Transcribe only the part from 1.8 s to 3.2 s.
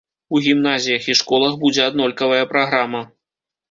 аднолькавая праграма.